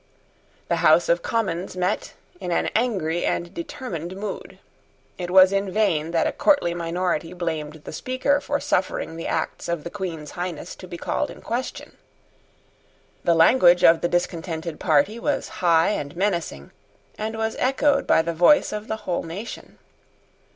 The 0.67 0.77
House 0.77 1.09
of 1.09 1.21
Commons 1.21 1.77
met 1.77 2.13
in 2.39 2.51
an 2.51 2.71
angry 2.75 3.23
and 3.23 3.53
determined 3.53 4.17
mood. 4.17 4.57
It 5.19 5.29
was 5.29 5.51
in 5.51 5.71
vain 5.71 6.09
that 6.09 6.25
a 6.25 6.31
courtly 6.31 6.73
minority 6.73 7.33
blamed 7.33 7.81
the 7.83 7.93
Speaker 7.93 8.41
for 8.41 8.59
suffering 8.59 9.15
the 9.15 9.27
acts 9.27 9.69
of 9.69 9.83
the 9.83 9.91
Queen's 9.91 10.31
Highness 10.31 10.75
to 10.77 10.87
be 10.87 10.97
called 10.97 11.29
in 11.29 11.39
question. 11.41 11.97
The 13.23 13.35
language 13.35 13.83
of 13.83 14.01
the 14.01 14.09
discontented 14.09 14.79
party 14.79 15.19
was 15.19 15.47
high 15.61 15.89
and 15.89 16.15
menacing, 16.15 16.71
and 17.15 17.37
was 17.37 17.55
echoed 17.59 18.07
by 18.07 18.23
the 18.23 18.33
voice 18.33 18.71
of 18.71 18.87
the 18.87 18.95
whole 19.05 19.21
nation. 19.21 19.77